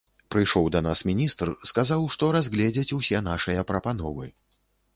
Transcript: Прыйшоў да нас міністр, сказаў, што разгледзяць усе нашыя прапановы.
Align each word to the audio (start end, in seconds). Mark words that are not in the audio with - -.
Прыйшоў 0.35 0.69
да 0.75 0.79
нас 0.85 1.03
міністр, 1.09 1.51
сказаў, 1.73 2.07
што 2.15 2.31
разгледзяць 2.37 2.95
усе 2.99 3.23
нашыя 3.29 3.69
прапановы. 3.73 4.27